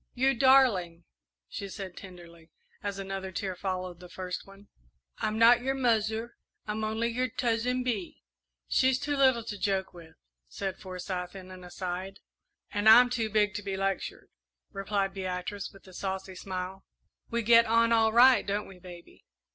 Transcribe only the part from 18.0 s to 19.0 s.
right, don't we,